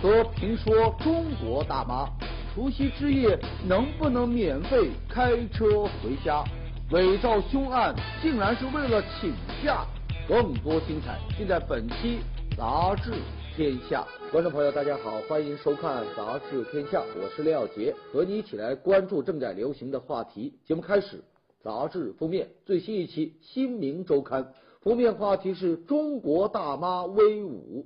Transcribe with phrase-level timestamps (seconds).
[0.00, 2.08] 和评说中国大妈，
[2.54, 3.36] 除夕之夜
[3.66, 6.44] 能不能免费开车回家？
[6.92, 7.92] 伪造凶案
[8.22, 9.02] 竟然是为了。
[9.20, 9.84] 请假，
[10.28, 12.20] 更多精彩尽在本期
[12.56, 13.12] 杂志
[13.56, 14.06] 天下。
[14.30, 20.54] 观众朋友，大家好，欢迎收看杂志天下，我是廖杰，和你一起来关注正在流行的话题。
[20.64, 21.24] 节目开始，
[21.60, 24.44] 杂志封面最新一期《新民周刊》
[24.80, 27.84] 封面话题是中国大妈威武。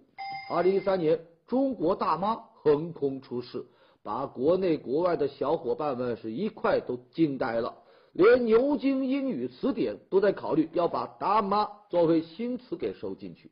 [0.50, 1.18] 二零一三年，
[1.52, 3.62] 中国大妈横空出世，
[4.02, 7.74] 把国内国外的小伙伴们是一块都惊呆了。
[8.14, 13.50] 连牛津英语词典都在考虑要把“大妈”作为新词给收进去。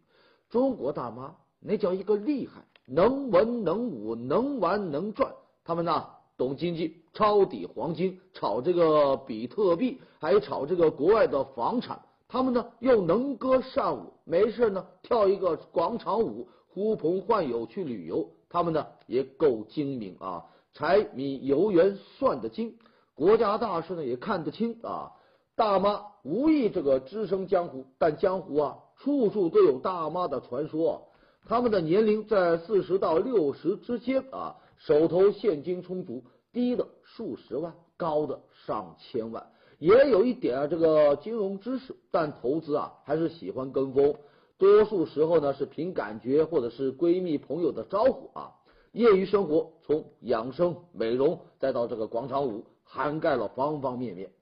[0.49, 5.31] 中国大妈那叫一个厉害，能文能武，能玩能赚。
[5.62, 6.07] 他们呢
[6.39, 12.01] 懂经济，抄底黄金，炒这个比特币，还炒这个国外的房产。
[12.27, 18.29] 他们呢又能歌善舞，没事呢跳一个广场舞，呼朋唤友去旅游。
[18.49, 22.77] 他们呢也够精明啊，柴米油盐算得精。
[23.15, 25.13] 国家大事呢也看得清啊，
[25.55, 31.09] 大妈无意这个只身江湖，但江湖啊处处都有大妈的传说。
[31.47, 39.47] 他们的年龄在四十到六十之间啊，手头现金充足，低的数十万，高的上千万，
[39.79, 44.15] 也有一点啊这个金融知识，但投资啊还是喜欢跟风，
[44.61, 48.53] 多数时候呢是凭感觉或者是闺蜜朋友的招呼啊。
[48.92, 52.64] 业余生活从养生美容再到这个广场舞。
[52.92, 54.33] 涵盖了方方面面，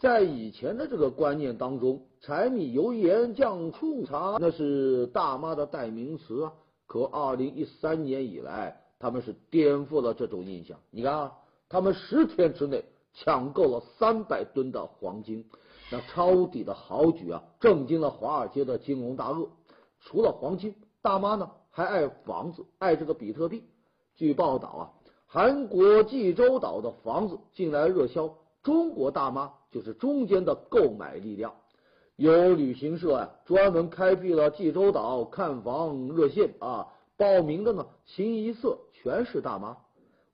[0.00, 6.52] 在以前的这个观念当中，柴米油盐酱醋茶那是大妈的代名词啊。
[6.88, 10.76] 可二零一三年以来，他们是颠覆了这种印象。
[10.90, 11.32] 你看啊，
[11.68, 15.44] 他们十天之内抢购了三百吨的黄金，
[15.90, 19.48] 那抄底的好举啊，震惊了华尔街的金融大鳄。
[20.00, 23.64] 除了黄金，大妈呢还爱房子，爱这个比特币。
[24.14, 24.92] 据报道啊。
[25.28, 28.32] 韩国济州岛的房子近来热销，
[28.62, 31.52] 中国大妈就是中间的购买力量。
[32.14, 36.86] 有旅行社啊，专门开辟了济州岛看房热线啊，
[37.16, 39.76] 报名的呢清一色全是大妈。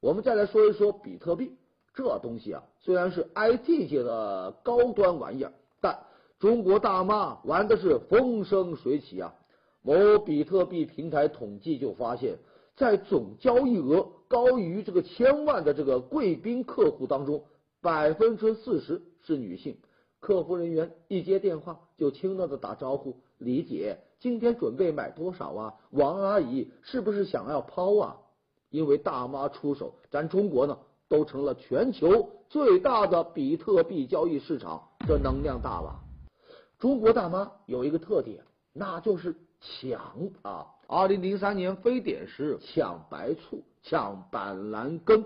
[0.01, 1.57] 我们再来说一说比特币
[1.95, 5.99] 这东西啊，虽然是 IT 界的高端玩意儿，但
[6.39, 9.35] 中国大妈玩的是风生水起啊。
[9.83, 12.39] 某比特币平台统计就发现。
[12.75, 17.45] 在总交易额高于这个千万的这个贵宾客户当中，
[17.83, 19.77] 百分之四十是女性。
[20.21, 25.75] 客服人员一接电话就轻乐的打招呼：“李姐，今天准备买多少啊？
[25.91, 28.17] 王阿姨是不是想要抛啊？”
[28.71, 30.79] 因为大妈出手，咱中国呢
[31.13, 36.01] 都成了全球最大的比特币交易市场，这能量大吧？
[36.79, 38.43] 中国大妈有一个特点，
[38.73, 40.01] 那就是抢
[40.41, 40.69] 啊！
[40.87, 45.23] 二零零三年非典时抢白醋、抢板蓝根；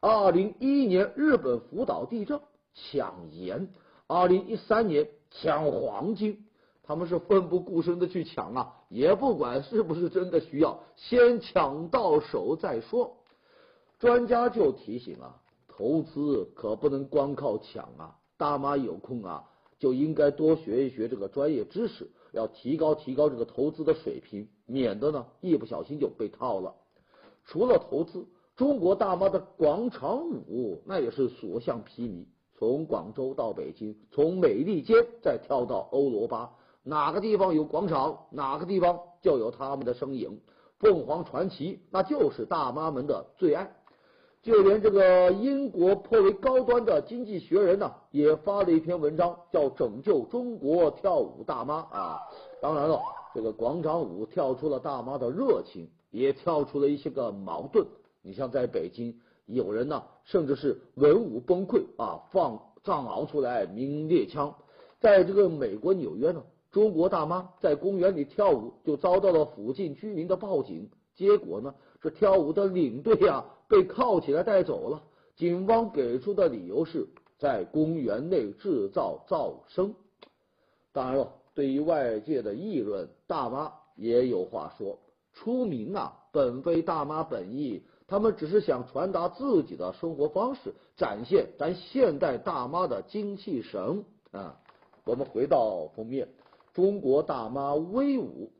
[0.00, 2.40] 二零一一年日本福岛地震
[2.74, 3.68] 抢盐；
[4.08, 6.46] 二零一三年抢黄金。
[6.82, 13.17] 他们是奋不顾身的去抢啊，也不管是不是真的需要，先抢到手再说。
[13.98, 19.44] 专家就提醒啊，投资可不能光靠抢啊，大妈有空啊。
[19.78, 26.74] 就应该多学一学这个专业知识，要提高提高这个投资的水平，免得呢一不小心就被套了。
[27.44, 28.26] 除了投资，
[28.56, 32.24] 中国大妈的广场舞那也是所向披靡，
[32.58, 36.50] 从广州到北京，从美利坚再跳到欧罗巴，
[36.82, 40.40] 哪个地方有广场，哪个地方就有他们的身影。
[40.80, 43.76] 凤凰传奇那就是大妈们的最爱。
[44.40, 52.18] 就连这个英国颇为高端的《经济学人》呢，也发了一篇文章，叫《拯救中国跳舞大妈》啊。
[52.62, 53.00] 当然了，
[53.34, 57.86] 这个广场舞跳出了大妈的热情，也跳出了一些个矛盾。
[58.22, 59.14] 你像在北京，
[59.46, 64.54] 有人呢，甚至是文武崩溃啊，放藏獒出来鸣猎枪。
[65.00, 70.88] 在这个美国纽约呢，中国大妈在公园里跳舞，就遭到了附近居民的报警。
[71.16, 75.02] 结果呢，这跳舞的领队呀被铐起来带走了。
[75.36, 77.06] 警方给出的理由是
[77.38, 79.94] 在公园内制造噪声。
[80.92, 84.98] 当然了，对于外界的议论，大妈也有话说。
[85.34, 94.58] 出名啊，本非大妈本意，他们只是想传达自己的生活方式，展现咱现代大妈的精气神啊。
[95.04, 96.28] 我们回到封面，
[96.74, 98.50] 中国大妈威武。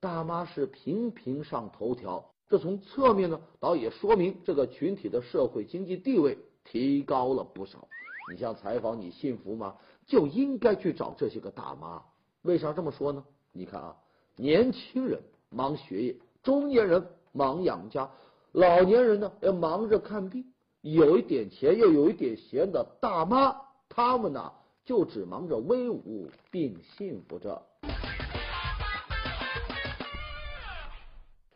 [0.00, 7.86] 大妈是频频上头条，这从侧面呢，倒也说明这个群体的社会经济地位提高了不少。
[8.30, 9.76] 你像采访你幸福吗？
[10.06, 12.02] 就应该去找这些个大妈。
[12.42, 13.22] 为啥这么说呢？
[13.52, 13.96] 你看啊，
[14.36, 18.10] 年轻人忙学业，中年人忙养家，
[18.52, 20.44] 老年人呢要忙着看病，
[20.80, 23.54] 有一点钱又有一点闲的大妈，
[23.90, 24.52] 他们呢
[24.86, 27.62] 就只忙着威武并幸福着。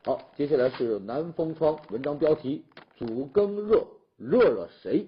[0.04, 2.64] 好，接下来是南风窗文章标题：
[2.96, 5.06] 祖庚热热了谁？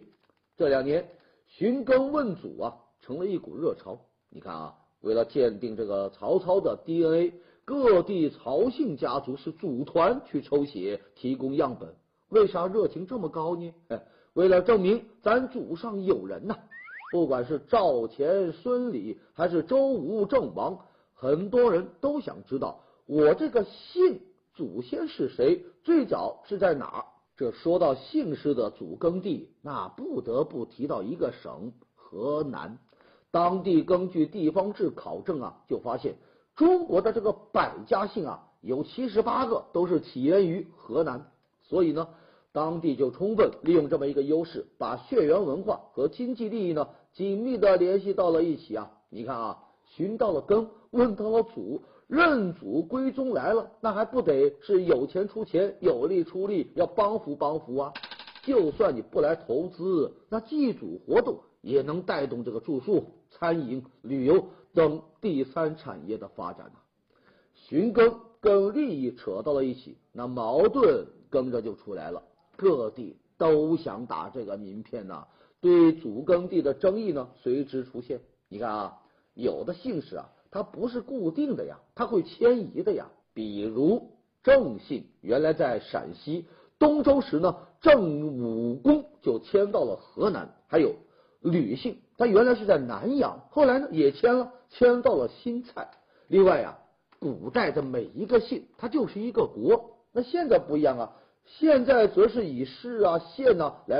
[0.56, 1.04] 这两年
[1.48, 3.98] 寻根问祖啊，成了一股热潮。
[4.30, 11.92] 你看啊，为了鉴定这个曹操的 DNA，各地曹姓家族是组团去抽血提供样本。
[12.28, 13.74] 为啥热情这么高呢？
[13.88, 14.00] 哎，
[14.34, 16.56] 为了证明咱祖上有人呐！
[17.10, 20.78] 不管是赵钱孙李，还是周吴郑王，
[21.14, 24.20] 很多人都想知道我这个姓。
[24.54, 25.64] 祖先是谁？
[25.82, 27.04] 最早是在哪儿？
[27.36, 32.78] 这说到姓氏的祖耕地，那不得不提到一个省——河南。
[33.32, 36.14] 当地根据地方志考证啊，就发现
[36.54, 41.26] 中国的这个百家姓啊，有七十八个都是起源于河南。
[41.62, 42.06] 所以呢，
[42.52, 48.92] 当地就充分利用这么一个优势，把血缘文化和经济利益呢紧密的联系到了一起啊。
[49.10, 51.82] 你看啊，寻到了根，问到了祖。
[52.06, 57.92] 认祖归宗来了，那还不得是有钱出钱，有力出力，要帮扶帮扶啊！
[58.42, 66.74] 就算你不来投资，那祭祖活动也能带动这个住宿、餐饮、旅游等第三产业的发展呢。
[67.54, 72.22] 寻根跟利益扯到了一起，那矛盾跟着就出来了。
[72.56, 75.26] 各地都想打这个名片呐，
[75.62, 78.20] 对祖耕地的争议呢随之出现。
[78.50, 78.98] 你看啊，
[79.32, 80.30] 有的姓氏啊。
[80.54, 83.08] 它不是固定的呀，它会迁移的呀。
[83.32, 84.10] 比如
[84.44, 86.46] 郑姓原来在陕西
[86.78, 90.54] 东周时呢，郑武公就迁到了河南。
[90.68, 90.94] 还有
[91.40, 95.90] 吕姓，他原来是在南阳，后来呢也迁了，迁到了新蔡。
[96.28, 96.78] 另外呀，
[97.18, 99.98] 古代的每一个姓，它就是一个国。
[100.12, 101.16] 那现在不一样啊，
[101.46, 103.98] 现在则是以市啊、县呢来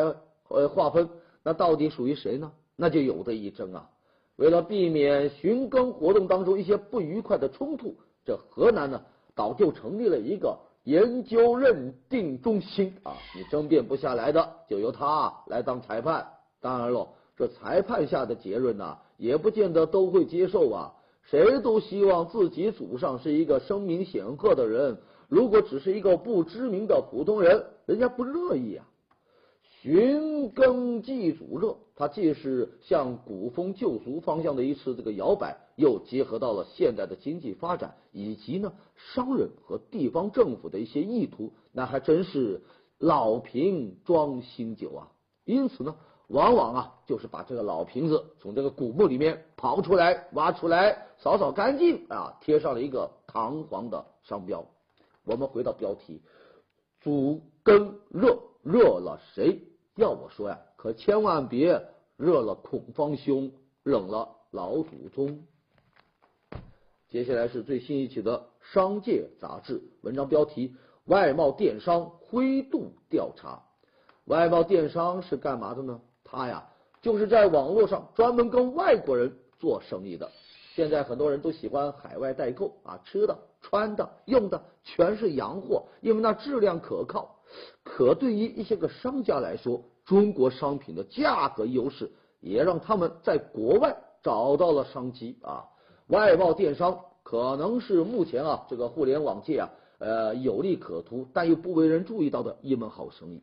[0.49, 1.09] 呃划分。
[1.43, 2.53] 那到底属于谁呢？
[2.77, 3.91] 那就有的一争啊。
[4.37, 7.95] 为了避免寻根活动当中一些不愉快的冲突，
[8.25, 9.03] 这河南呢，
[9.37, 16.27] 早就成立了一个研究认定中心啊，你争辩不下来的，就由他来当裁判。
[16.61, 20.93] 当然了，这裁判下的结论呢，也不见得都会接受啊。
[21.23, 24.99] 谁都希望自己祖上是一个声名显赫的人，
[25.29, 28.85] 如果只是一个不知名的普通人，人家不乐意啊。
[29.81, 42.63] 寻根祭祖热，它既是向古风旧俗方向的一次这个摇摆，又结合到了现代的经济发展以及呢商人和地方政府的一些意图，那还真是
[42.99, 45.13] 老瓶装新酒啊！
[45.45, 45.95] 因此呢，
[46.29, 54.65] 往往啊就是把这个老瓶子从这个古墓里面刨出来、挖出来、扫扫干净啊，贴上了一个堂皇的商标。
[55.25, 56.23] 我们回到标题：
[57.01, 59.61] 祖根热热了谁？
[59.97, 61.83] 要我说呀，可千万别
[62.19, 63.53] 热了孔方兄，
[63.85, 65.47] 冷了老祖宗。
[67.09, 68.39] 接下来是最新一期的
[68.75, 70.77] 《商界》杂志文章标题：
[71.07, 73.63] 外贸电商灰度调查。
[74.27, 76.03] 外贸电商是干嘛的呢？
[76.23, 76.69] 他呀，
[77.01, 80.31] 就是在网络上专门跟外国人做生意的。
[80.75, 87.37] 现在很多人都喜欢海外代购啊，吃的、穿的、用的全是洋货，因为那质量可靠。
[87.83, 95.65] 可对于一些个商家来说，中国商品的价格优势也让他们在国外找到了商机啊。
[96.09, 103.43] 外贸电商可能是目前啊这个互联网界啊呃有利可图，但又不为人注意到的一门好生意。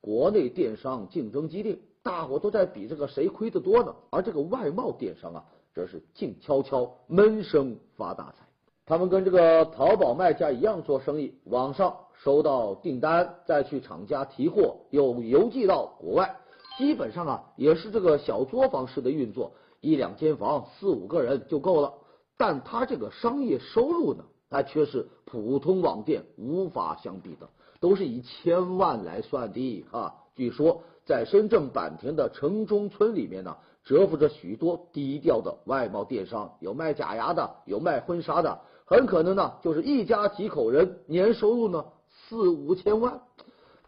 [0.00, 3.94] 国内电商竞争激烈，大伙都在比这个谁亏的多呢？
[4.10, 5.44] 而这个外贸电商啊。
[5.74, 8.44] 这是静悄悄闷声发大财。
[8.84, 16.36] 他们跟这个淘宝卖家一样做生意，网上收到订单，再去厂家提货，又邮寄到国外。
[16.76, 21.94] 基本上啊，也是这个小作坊式的运作，一两间房，四五个人就够了。
[22.36, 27.48] 但他这个商业收入呢，那却是普通网店无法相比的，
[27.80, 30.14] 都是以千万来算的啊。
[30.36, 33.56] 据说在深圳坂田的城中村里面呢。
[33.84, 41.86] 蛰伏着许多低调的外贸电商，有卖假牙的，有卖婚纱的，很可能呢就是一家几口人，年收入呢
[42.28, 43.22] 四五千万。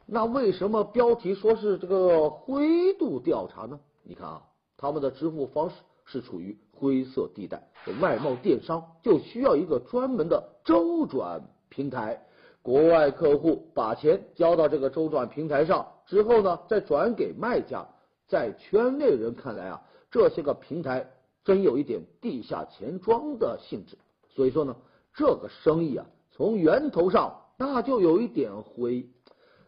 [0.06, 3.78] 那为什么标题说是这个灰度调查呢？
[4.02, 4.42] 你看啊，
[4.76, 7.68] 他们的支付方式是处于灰色地带，
[8.00, 12.26] 外贸电商就需要一个专门的周转平台，
[12.62, 17.86] 国外客户把钱交到这个周转平台上之后呢，再转给卖家。
[18.26, 21.10] 在圈内人看来啊，这些个平台
[21.44, 23.98] 真有一点地下钱庄的性质。
[24.28, 24.76] 所以说呢，
[25.14, 29.06] 这个生意啊，从源头上那就有一点灰。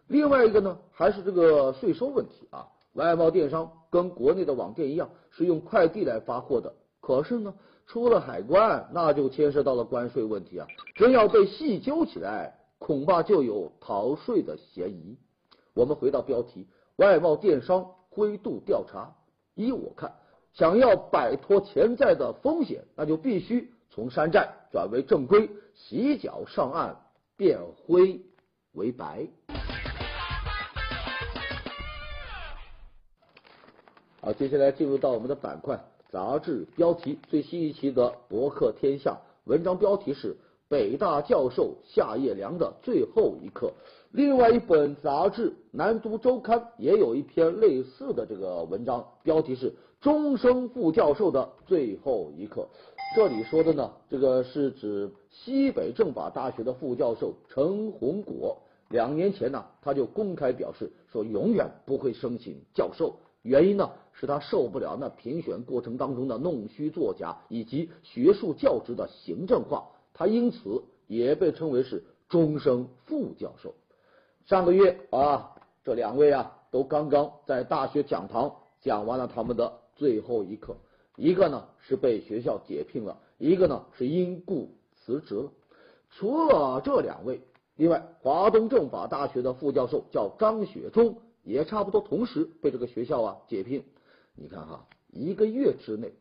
[0.07, 2.67] 另外一个呢，还是这个税收问题啊。
[2.95, 6.73] 外贸电商跟国内的网店一样，是用快递来发货的。
[7.03, 7.53] 可是呢，
[7.87, 10.67] 出了海关，那就牵涉到了关税问题啊！
[10.95, 15.19] 真要被细究起来，恐怕就有逃税的嫌疑。
[15.75, 19.15] 我们回到标题：外贸电商灰度调查。
[19.55, 20.15] 依我看，
[20.55, 26.97] 想要摆脱潜在的风险，那就必须从山寨转为正规，洗脚上岸，
[27.43, 28.21] 变灰
[28.75, 29.27] 为白。
[34.21, 39.11] 好，接下来进入到我们的板块杂志标题，最新一期的《博客天下》
[39.43, 40.35] 文章标题是
[40.69, 43.67] 《北大教授夏叶良的最后一课》。
[44.13, 49.71] 另外一本杂志《南都周刊》也有一篇类似的这个文章，标题是
[50.03, 52.63] 《终生副教授的最后一课》。
[53.15, 58.59] 这里说的呢，这个是指西北政法大学的副教授陈洪果。
[58.89, 63.15] 两年前呢，他就公开表示说，永远不会申请教授。
[63.43, 73.73] 原因呢，是他受不了那评选过程当中的弄虚作假以及学术教职的行政化，他因此也被称为是终生副教授。
[74.47, 75.55] 上个月啊，
[75.85, 80.75] 这两位啊都刚刚在大学讲堂讲完了他们的最后一课，
[81.15, 85.53] 一个呢是被学校解聘了，一个呢是因故辞职了。
[86.11, 87.41] 除了这两位，
[87.77, 91.19] 另外华东政法大学的副教授叫张雪忠。
[91.45, 93.83] 也差不多同时被这个学校啊解聘，
[94.37, 96.13] 你看哈，一个月之内，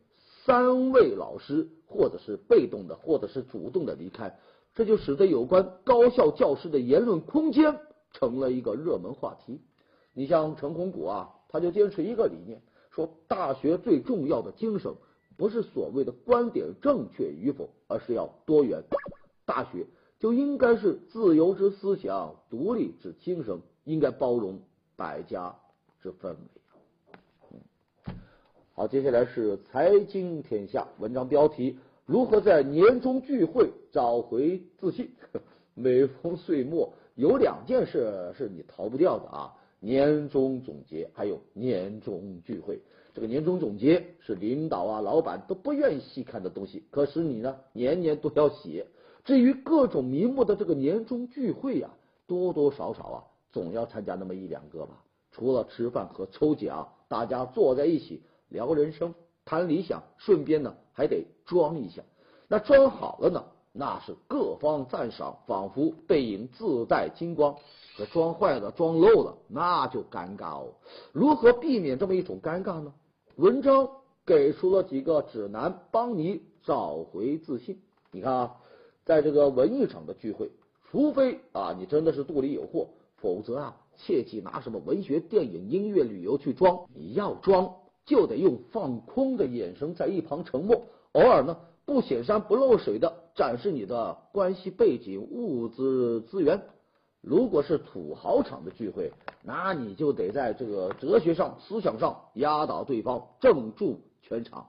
[0.44, 4.36] 三位老师或者是被动的，或者是主动的离开，
[4.74, 7.78] 这就使得有关高校教师的言论空间
[8.12, 9.60] 成了一个热门话题。
[10.12, 12.60] 你像陈洪谷啊，他就坚持一个理念，
[12.94, 14.94] 说大学最重要的精神
[15.36, 18.84] 不是所谓的观点正确与否，而是要多元。
[19.44, 19.86] 大学
[20.20, 24.60] 就应该是自由之思想，独立之精神，应该包容。
[24.94, 25.56] 百家
[26.00, 28.14] 之氛围。
[28.74, 35.10] 好，接下来是财经天下文章标题：如何在年终聚会找回自信？
[35.74, 39.56] 每逢岁末，有两件事是你逃不掉的啊！
[39.84, 42.80] 年终总结，还有年终聚会。
[43.12, 48.86] 这个年终总结是领导啊、老板都不愿意细看的东西，可是你呢，年年都要写。
[49.24, 51.90] 至于各种名目的这个年终聚会呀，
[52.28, 53.24] 多多少少啊。
[53.50, 59.12] 总要参加那么一两个吧，除了吃饭和抽奖，大家坐在一起聊人生、
[59.44, 62.02] 谈理想，顺便呢还得装一下。
[62.48, 67.54] 那装好了呢，那是各方赞赏，仿佛背影自带金光；
[67.96, 70.74] 可装坏了、装漏了，那就尴尬哦。
[71.12, 72.92] 如何避免这么一种尴尬呢？
[73.36, 73.88] 文章
[74.24, 77.80] 给出了几个指南，帮你找回自信。
[78.10, 78.56] 你看啊，
[79.04, 80.50] 在这个文艺场的聚会，
[80.90, 82.88] 除非啊你真的是肚里有货。
[83.16, 86.86] 否则啊，切记拿什么文学、电影、音乐、旅游去装。
[86.92, 87.72] 你要装，
[88.04, 90.82] 就得用放空的眼神，在一旁沉默，
[91.12, 96.62] 偶尔呢不显山不漏水的展示你的关系背景、物质资源。
[97.22, 99.12] 如果是土豪场的聚会，
[99.44, 104.68] 那你就得在这个哲学上、思想上压倒对方，镇住全场。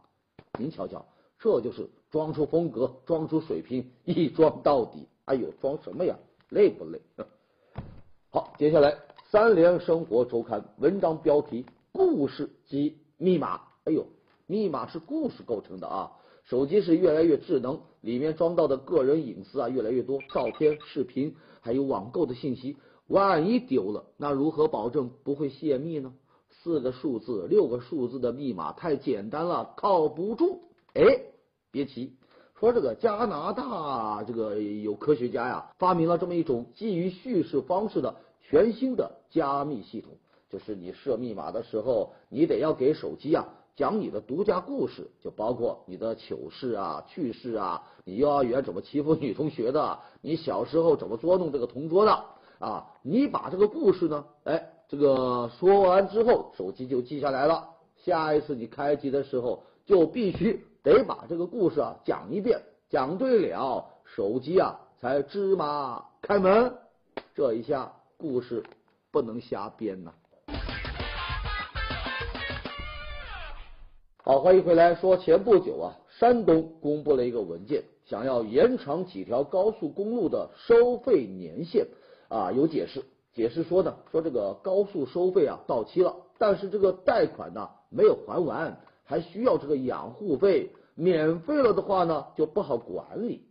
[0.60, 1.03] 您瞧瞧，
[1.39, 5.07] 这就是装出风格、装出水平，一装到底。
[5.25, 6.15] 哎呦，装什么呀？
[6.50, 7.01] 累不累？
[8.29, 8.95] 好，接下来
[9.31, 13.62] 三联生活周刊文章标题：故事及密码。
[13.86, 14.05] 哎呦，
[14.45, 16.12] 密码是故事构成的啊！
[16.43, 26.13] 手机是越来越智能，里面装到的个人隐私啊越来越多，照片、视频，还有网购的信息，万一丢了，那如何保证不会泄密呢？
[26.50, 30.62] 四个数字、六个数字的密码太简单了，靠不住。
[30.93, 31.03] 哎，
[31.71, 32.13] 别急，
[32.59, 38.15] 说这个加拿大这个有科学家呀，发明了这么一种基于叙事方式的。
[38.45, 40.17] 全新的加密系统，
[40.50, 52.23] 就是你设密码的时候，你得要给手机啊讲你的独家故事，就包括你的糗事啊、趣事啊，你幼儿园怎么欺负女同学的，你小时候怎么捉弄这个同桌的
[52.59, 52.87] 啊？
[53.01, 57.69] 你把这个故事呢，哎，这个说完之后，手机就记下来了。
[57.97, 66.73] 下一次你开机的时候，就必须得把这个故事啊讲一遍，讲对了，手机啊才芝麻开门。
[67.35, 67.93] 这一下。
[68.15, 68.63] 故事
[69.11, 70.13] 不能瞎编呐！
[74.25, 74.95] 好，欢迎回来。
[74.95, 81.87] 说前不久啊，山东公布了一个文件，想要延长几条高速公路的收费年限
[82.29, 82.49] 啊。
[82.53, 83.03] 有解释，
[83.33, 90.71] 解释说呢，说这个高速收费啊到期了，但是这个贷款呢没有还完，还需要这个养护费。
[90.95, 93.41] 免费了的话呢就不好管理。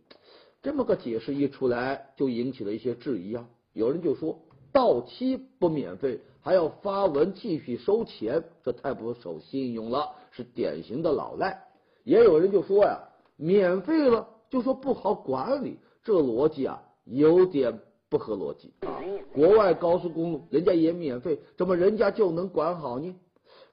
[0.63, 3.47] 这么个解释一出来，就引起了一些质疑啊。
[3.73, 4.39] 有人就说。
[4.71, 11.63] 到期不免费，还要发文继续收钱，这太不守信用了，是典型的老赖。
[12.03, 12.99] 也有人就说呀，
[13.37, 18.99] 免费了就说不好管理，这逻辑啊有点不合逻辑啊。
[19.31, 23.15] 国外高速公路人家也免费，怎么人家就能管好呢？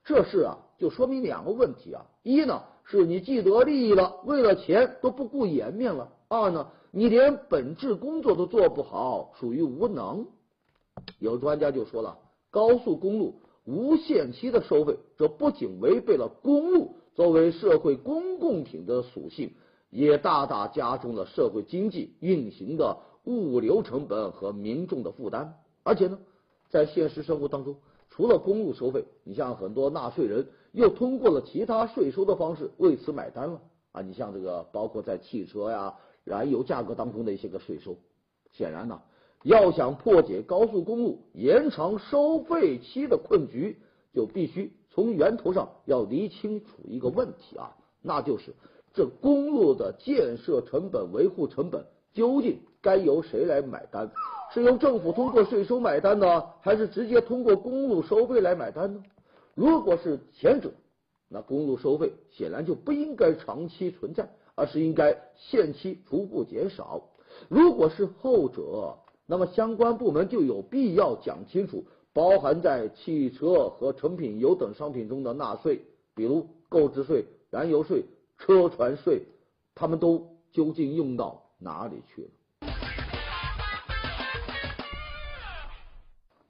[0.05, 10.25] 这事啊就说明两个问题啊，一呢是你既得利益了，为了钱都不顾颜面了；二呢你连本质工作都做不好，属于无能。
[11.19, 12.17] 有专家就说了，
[12.49, 19.53] 高速公路无限期的收费，这不仅违背了公路作为社会公共品的属性，
[19.89, 25.53] 也大大加重了社会经济运行的物流成本和民众的负担。
[25.83, 26.17] 而且呢，
[26.69, 27.75] 在现实生活当中，
[28.09, 34.01] 除了公路收费，你像很多纳税人又通过了其他税收的方式为此买单了啊！
[34.01, 37.95] 你像这个，包括在汽车呀、燃油价格当中的一些个税收，
[38.51, 39.01] 显然呢。
[39.43, 43.79] 要想破解高速公路延长收费期的困局，
[44.13, 48.53] 就必须从源头上要理清楚一个问题啊，那就是
[48.93, 54.11] 这公路的建设成本、维护成本究竟该由谁来买单？
[54.53, 59.01] 是由政府通过税收买单呢，还是直接通过公路收费来买单呢？
[59.55, 60.71] 如果是前者，
[61.29, 67.01] 那公路收费显然就不应该长期存在，而是应该限期逐步减少。
[67.47, 68.97] 如果是后者，
[69.31, 75.79] 那么相关部门就有必要讲清楚，包含在汽车和成品油等商品中的纳税，
[76.13, 78.03] 比如购置税、燃油税、
[78.37, 79.21] 车船税，
[79.73, 82.29] 他们都究竟用到哪里去了？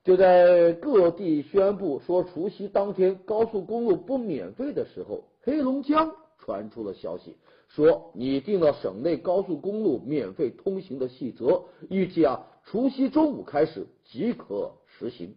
[0.03, 7.35] 就在各地宣布说除夕当天高速公路不免费的时候，黑龙江传出了消息。
[7.67, 15.35] 说拟定了省内高速公路免费通行的细则，预计啊除夕中午开始即可实行。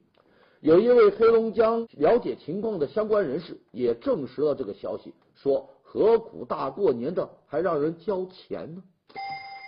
[0.61, 8.83] 有一位黑龙江了解情况的相关人士也证实了这个消息，说何苦大过年的还让人交钱呢？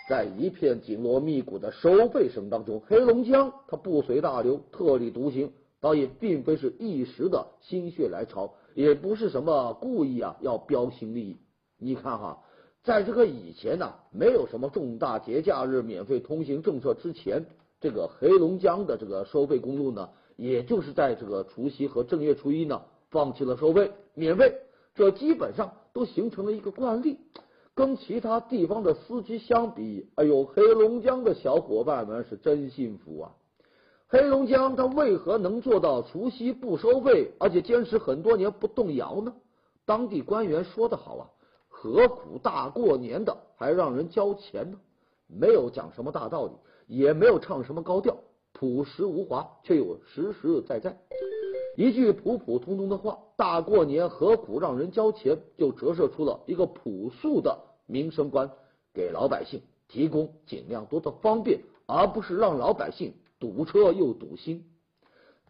[0.08, 11.36] 在一片紧锣密鼓的收费声当中，黑龙江它不随大流，特立独行，倒也并非是一时的心血来潮，也不是什么故意啊要标新立异。
[11.78, 12.42] 你看哈。
[12.86, 17.44] 在这个以前呢，没有什么重大节假日免费通行政策之前，
[17.80, 24.54] 这个黑龙江的这个收费公路呢，也就是在这个除夕和正月初一呢，放弃了收费，免费，
[24.94, 27.18] 这基本上都形成了一个惯例。
[27.74, 33.32] 跟其他地方的司机相比，哎呦，黑龙江的小伙伴们是真幸福啊！
[34.06, 39.34] 黑龙江它为何能做到除夕不收费，而且坚持很多年不动摇呢？
[39.84, 41.26] 当地官员说的好啊。
[41.86, 44.76] 何苦大过年的还让人交钱呢？
[45.28, 46.52] 没有讲什么大道理，
[46.88, 48.16] 也没有唱什么高调，
[48.52, 50.98] 朴实无华，却又实实在在。
[51.76, 58.50] 一句普普通通的话，大过年何苦让人交钱，就折射出了一个朴素的民生观：
[58.92, 64.64] 给老百姓提供尽量多的方便，而不是让老百姓堵车又堵心。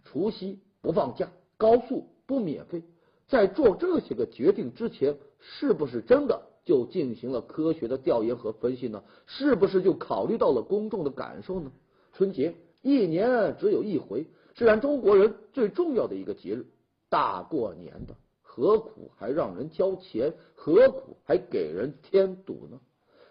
[0.05, 2.83] 除夕不放假，高速不免费。
[3.27, 9.03] 在做这些个决定之前，是不是真的就进行了科学的调研和分析呢？
[9.27, 11.71] 是不是就考虑到了公众的感受呢？
[12.13, 16.67] 春节一年只有一回，是咱中国人最重要的一个节日，
[17.09, 20.33] 大过年的，何苦还让人交钱？
[20.55, 22.81] 何苦还给人添堵呢？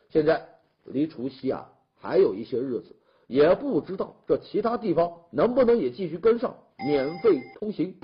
[0.09, 0.47] 现在
[0.83, 2.95] 离除夕啊还有一些日子，
[3.27, 7.95] 也不知道这其他地方能不能也继续跟上免费通行。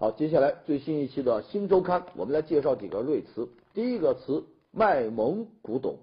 [0.00, 3.48] 好，接下来最新一期的新周刊，我们来介绍几个瑞词。
[3.74, 5.96] 第一个词卖萌古董。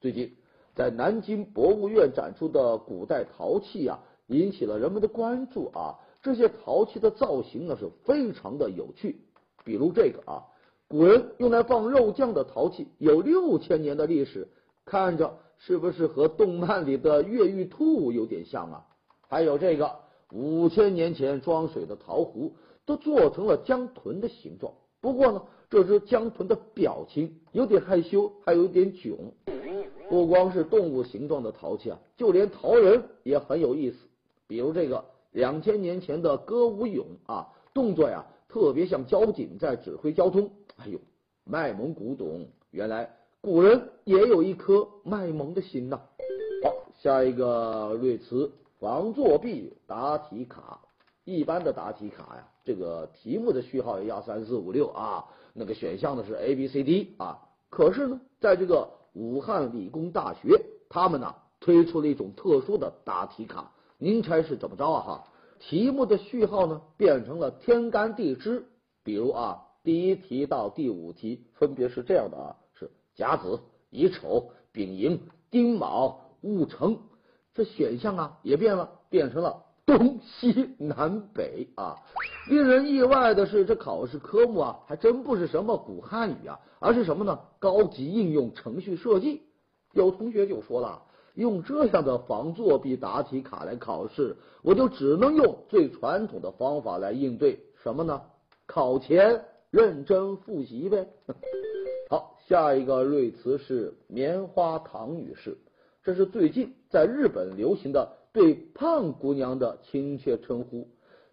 [0.00, 0.34] 最近
[0.74, 6.00] 在南京博物院展出的古代陶器啊，引起了人们的关注啊。
[6.22, 9.20] 这些陶器的造型呢是非常的有趣，
[9.64, 10.42] 比如这个啊，
[10.88, 14.48] 古人用来放肉酱的陶器，有六千年的历史，
[14.86, 18.86] 看着是不是和动漫里的越狱兔有点像啊？
[19.28, 19.94] 还有这个
[20.32, 22.54] 五千年前装水的陶壶。
[22.86, 29.18] 都做成了江豚的形状，不过呢，这只江豚的表情有点害羞，还有一点囧。
[30.08, 33.96] 不光是动物形状的陶器啊，就连陶人也很有意思。
[34.46, 40.48] 比如这个两千年前的歌舞俑啊，动作呀特别像交警在指挥交通。
[40.76, 41.00] 哎呦，
[41.44, 46.00] 卖萌古董，原来古人也有一颗卖萌的心呐。
[46.62, 50.85] 好，下一个瑞词防作弊答题卡。
[51.26, 57.40] 一般的答题卡呀，这个题目的序号一二三四五六啊，那个选项呢是 A B C D 啊。
[57.68, 63.72] 可是呢，在这个武汉理工大学，他们呢推出了一种特殊的答题卡。
[63.98, 65.02] 您猜是怎么着啊？
[65.02, 65.24] 哈，
[65.58, 68.64] 题目的序号呢变成了天干地支，
[69.02, 73.58] 比如啊，第一题到第五题分别是这样的啊，是甲子、
[73.90, 76.98] 乙丑、丙寅、丁卯、戊辰，
[77.52, 81.96] 这选项啊也变了，变成了东西南北啊。
[82.50, 87.38] 令人意外的是，这考试科目啊还真不是什么古汉语啊，而是什么呢？
[87.58, 89.42] 高级应用程序设计。
[89.92, 91.02] 有同学就说了。
[91.34, 98.22] 用这样的防作弊答题卡来考试，我就只能用最传统的方法来应对，什么呢？
[98.64, 101.06] 考前认真复习呗。
[102.08, 105.58] 好，下一个瑞词是棉花糖女士，
[106.02, 110.86] 这是最近在日本流行的对胖姑娘的亲切称呼。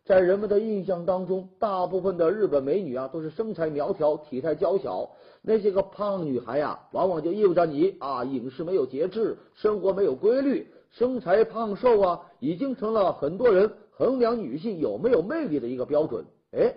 [0.06, 5.10] 在人们的印象当中，大部分的日本美女啊都是身材苗条、体态娇小。
[5.42, 16.24] 那些个胖女孩呀，往往就意味着你啊饮食没有节制，生活没有规律，身材胖瘦啊，已经成了很多人衡量女性有没有魅力的一个标准。
[16.54, 16.74] 哎，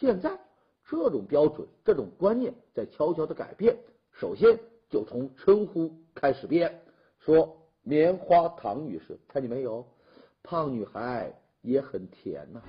[0.00, 0.40] 现在
[0.90, 3.76] 这种标准、这种观念在悄悄的改变。
[4.10, 4.58] 首先
[4.90, 6.80] 就从称呼开始变，
[7.20, 7.56] 说
[7.88, 9.86] 棉花糖女士，看见没有？
[10.42, 11.32] 胖女孩。
[11.62, 12.62] 也很甜呐。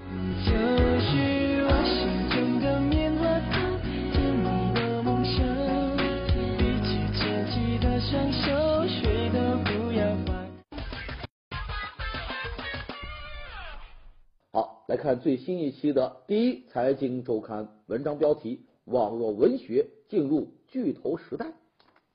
[14.51, 21.45] 好，来看最新一期的第一财经周刊文章标题：网络文学进入巨头时代。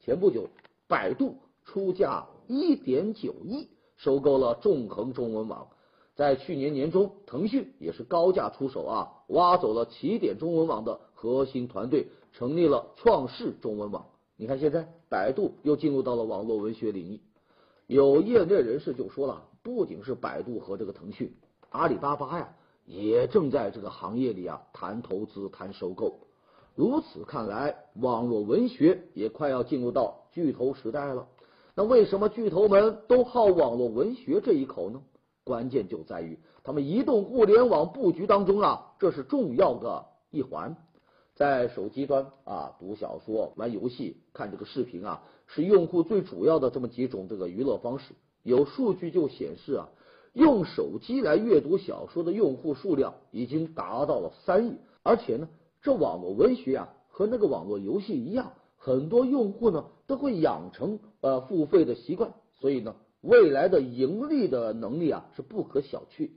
[0.00, 0.50] 前不久，
[0.88, 5.68] 百度出价一点九亿收购了纵横中文网。
[6.14, 14.06] 在去年年中，腾讯也是高价出手啊，挖走了起点中文网的核心团队，成立了创世中文网。
[14.36, 17.20] 你看，现在百度又进入到了网络文学领域。
[17.86, 21.34] 有业内人士就说了，不仅是百度和这个腾讯，
[21.70, 22.54] 阿里巴巴呀，
[22.86, 26.20] 也正在这个行业里啊谈投资、谈收购。
[26.76, 31.26] 如此看来，网络文学也快要进入到巨头时代了。
[31.74, 35.02] 那为什么巨头们都好网络文学这一口呢？
[35.42, 40.76] 关键就在于他们移动互联网布局当中啊，这是重要的一环。
[41.34, 48.14] 在手机端啊，读小说、玩游戏、看这个视频啊，是用户最主要的这么几种这个娱乐方式。
[48.44, 49.88] 有数据就显示啊，
[50.32, 54.76] 用手机来阅读小说的用户数量已经达到了三亿。
[55.02, 55.48] 而且呢，
[55.82, 58.52] 这网络文学啊，和那个网络游戏一样，
[58.84, 62.94] 很多用户呢都会养成呃付费的习惯，所以呢。
[63.22, 66.28] 未来的盈利的能力啊是不可小觑。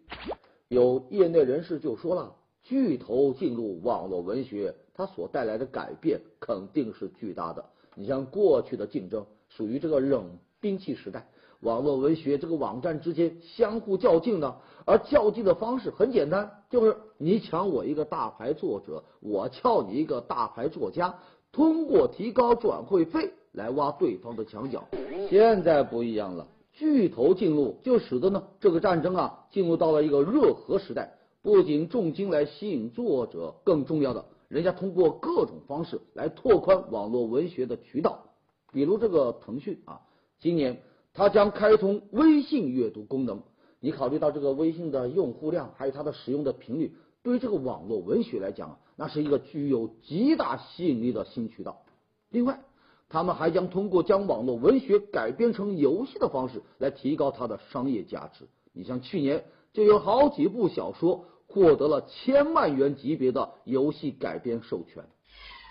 [0.70, 2.34] 有业内人士就说了，
[2.64, 7.66] 巨头进入网络文学，它所带来的改变肯定是巨大的。
[7.96, 11.28] 你像过去的竞争属于这个冷兵器时代，
[11.60, 14.56] 网络文学这个网站之间相互较劲呢，
[14.86, 21.20] 而较劲的方式很简单，就是你抢我一个大牌作者，我撬你一个大牌作家，
[21.58, 24.88] 通过提高转会费来挖对方的墙角。
[25.28, 26.48] 现在不一样了。
[26.72, 31.18] 巨头进入，就使得呢这个战争啊进入到了一个热核时代。
[31.42, 38.26] 不仅重金来吸引作者，更重要的，人家通过各种方式来拓宽网络文学的渠道。
[38.72, 40.02] 比如这个腾讯啊，
[40.40, 40.84] 今年
[41.16, 43.42] 它将开通微信阅读功能。
[43.80, 46.94] 你考虑到这个微信的用户量，还有它的使用的频率，
[47.24, 51.84] 对于这个网络文学来讲，那是一个具有极大吸引力的新渠道。
[52.30, 52.60] 另外，
[53.08, 58.46] 他们还将通过将网络文学改编成游戏的方式来提高它的商业价值。
[58.74, 65.06] 你像去年就有好几部小说获得了千万元级别的游戏改编授权。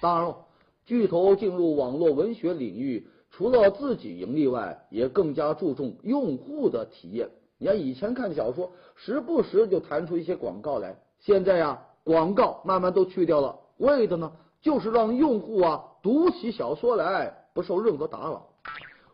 [0.01, 0.47] 当然了，
[0.85, 7.29] 巨头进入网络文学领域，除了自己盈利外，也更加注重用户的体验。
[7.59, 14.31] 你看以前看小说，时不时就弹出一些广告来，现在呀，广告慢慢都去掉了，为的呢？
[14.63, 18.47] 就是让用户啊读起小说来不受任何打扰。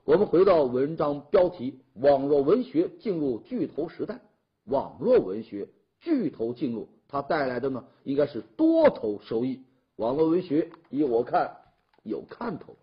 [0.05, 4.21] 我们回到文章标题：网络文学进入巨头时代。
[4.67, 5.69] 网络文学
[6.01, 9.63] 巨头进入，它带来的呢，应该是多头收益。
[9.97, 11.57] 网络文学，依我看
[12.03, 12.77] 有看头。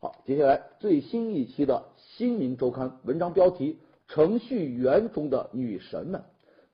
[0.00, 6.22] 好，接下来最新一期的新民周刊文章标题：程序员中的女神们。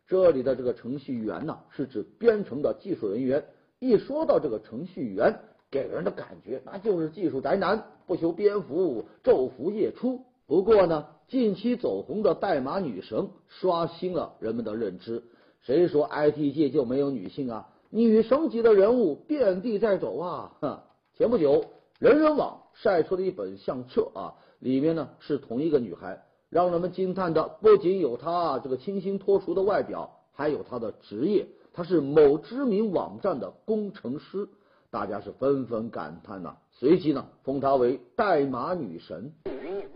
[0.07, 3.45] 这里的这个程序员呢，是指编程的技术人员。
[3.79, 10.25] 一说到这个程序员，给人的感觉那就是技术宅男，不修边幅，昼伏夜出。
[10.47, 15.23] 不过呢，近期走红的代码女神刷新了人们的认知。
[15.63, 17.69] 谁说 IT 界就没有女性啊？
[17.91, 20.57] 女神级的人物遍地在走啊！
[20.61, 20.81] 哼，
[21.15, 21.65] 前不久，
[21.99, 26.23] 人人网晒出了一本相册啊，里面呢是同一个女孩。
[26.53, 34.47] 让人们惊叹的不仅有她这个清新脱俗的外表，还有她的职业，她是某知名网站的工程师。
[34.91, 39.33] 大家是纷纷感叹呐，随即呢封她为代码女神。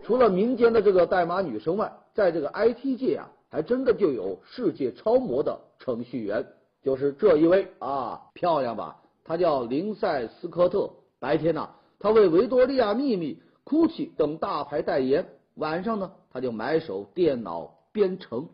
[0.01, 6.43] 除了民间的这个代码女神外，在这个 IT 界啊，还真的就有世界超模的程序员，
[6.81, 8.99] 就是这一位啊，漂亮吧？
[9.23, 10.89] 她叫林赛斯科特。
[11.19, 15.23] 白天呢，她为维多利亚秘密、GUCCI 等大牌代言。
[15.57, 18.47] 晚上呢，他就埋首电脑编程。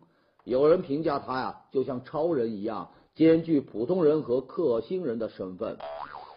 [0.46, 5.78] 有人评价他呀，就像超人一样，兼具普通人和克星人的身份。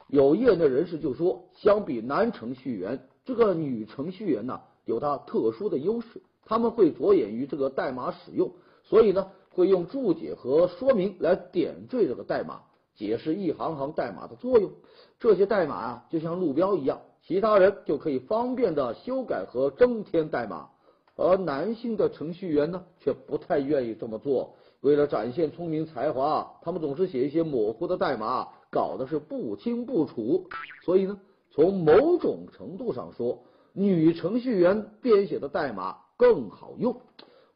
[0.09, 6.21] 有业内人士就说，相比男程序员，这个女程序员呢，有她特殊的优势。
[6.45, 8.53] 他们会着眼于这个代码使用，
[8.83, 12.63] 所以呢，会用注解和说明来点缀这个代码，
[12.95, 14.73] 解释一行行代码的作用。
[15.21, 17.01] 这些代码啊，就像路标一样。
[17.27, 20.69] 其他人就可以方便的修改和增添代码，
[21.17, 24.55] 而男性的程序员呢，却不太愿意这么做。
[24.81, 30.47] 为了展现聪明才华，他们总是写一些模糊的代码，搞的是不清不楚。
[30.85, 31.19] 所以呢，
[31.51, 37.01] 从某种程度上说，女程序员编写的代码更好用。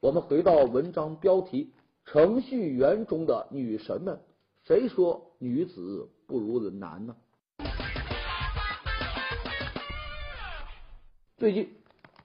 [0.01, 1.71] 我们回到文章标题：
[2.07, 4.19] 程序员中的女神们，
[4.65, 7.15] 谁说女子不如男呢？
[11.41, 11.71] 最近，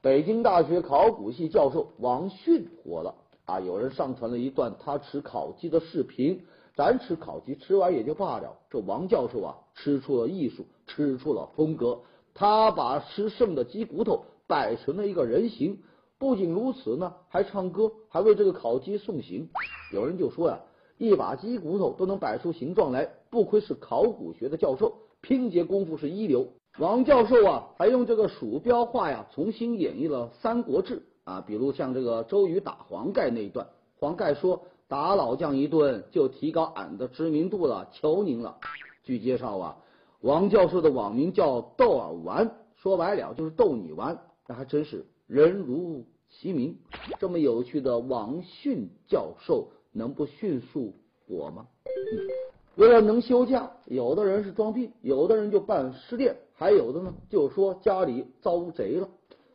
[0.01, 3.61] 北京大学考古系教授王迅火了啊！
[3.61, 6.41] 有人上传了一段他吃烤鸡的视频，
[6.75, 11.97] 咱吃烤鸡吃完也就罢了，这王教授啊，吃出了艺术，吃出了风格。
[12.33, 15.79] 他把吃剩的鸡骨头摆成了一个人形，
[16.17, 19.47] 不仅如此呢，还唱歌，还为这个烤鸡送行。
[19.93, 20.59] 有人就说呀，
[20.97, 26.45] 一把鸡骨头都能摆出形状来，不愧是考古学的教授，拼接功夫是一流。
[26.77, 33.65] 王教授啊，还用这个鼠标画呀，重新演绎了《三国志》啊，比如像这个周瑜打黄盖那一段，
[33.97, 38.57] 黄盖说：“打老将一顿，就提高俺的知名度了，求您了。”
[39.03, 39.77] 据介绍啊，
[40.19, 46.77] 王教授的网名叫逗尔玩，说白了就是逗你玩，那还真是人如其名。
[47.19, 50.93] 这么有趣的王迅教授，能不迅速
[51.25, 51.67] 火吗？
[51.85, 52.44] 嗯
[52.75, 59.07] 为了能休假，有的人是装病，有的人就办失恋，还有的呢就说家里遭贼了。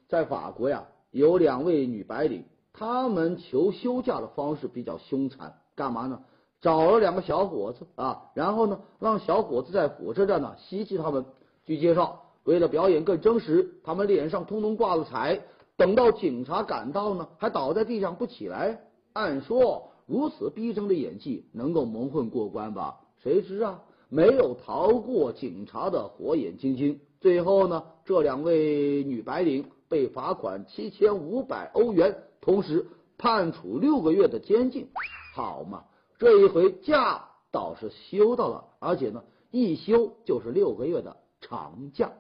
[0.09, 6.21] 在法国呀，有两位女白领，她们求休假的方式比较凶残，干嘛呢？
[6.63, 11.25] 找了两个小伙子啊，然后呢让小伙子在火车站呢袭击他们。
[11.67, 15.41] 据介绍，为了表演更真实，他们脸上通通挂了彩，
[15.77, 18.81] 等到警察赶到呢，还倒在地上不起来。
[19.13, 22.97] 按说如此逼真的演技能够蒙混过关吧？
[23.23, 26.99] 谁知啊，没有逃过警察的火眼金睛。
[27.21, 32.87] 最后呢，这两位女白领被罚款七千五百欧元，同时
[33.19, 34.89] 判处六个月的监禁。
[35.35, 35.85] 好嘛，
[36.19, 42.11] 这一回假倒是休到了，而且呢，一休就是六个月的长假。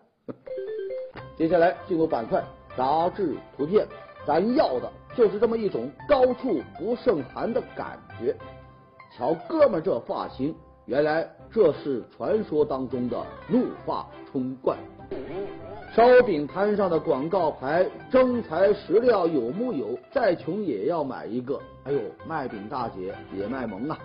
[1.38, 2.44] 接下来进入板块
[2.76, 3.88] 杂志图片，
[4.26, 8.36] 咱要的就是这么一种高处不胜寒的感觉。
[9.16, 10.54] 瞧，哥们，这发型。
[10.86, 13.16] 原来这是传说当中的
[13.48, 14.76] 怒发冲冠。
[15.94, 19.98] 烧饼摊上的广告牌，真材实料有木有？
[20.12, 21.60] 再穷也要买一个。
[21.84, 23.98] 哎呦，卖饼大姐也卖萌啊！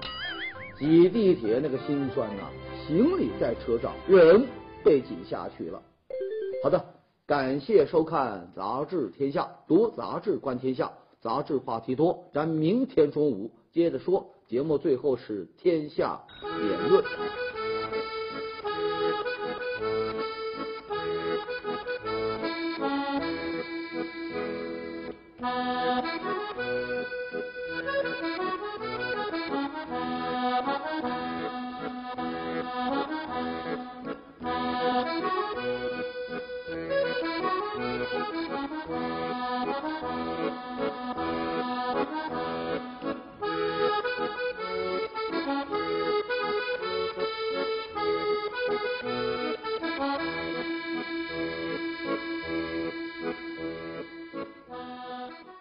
[0.77, 2.43] 挤地铁那个心酸呐，
[2.87, 4.45] 行李在车上，人
[4.83, 5.81] 被挤下去了。
[6.63, 6.83] 好的，
[7.27, 14.27] 感谢收看《杂志天下》，读杂志观天下，杂志话题多，咱明天中午接着说。
[14.47, 17.03] 节目最后是天下言论。